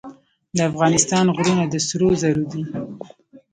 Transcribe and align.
د 0.55 0.57
افغانستان 0.69 1.25
غرونه 1.35 1.63
د 1.69 1.75
سرو 1.87 2.09
زرو 2.21 2.43
دي 2.51 2.63